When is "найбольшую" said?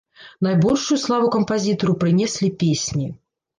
0.45-0.97